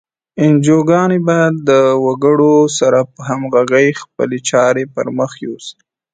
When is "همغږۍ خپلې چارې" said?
3.29-4.83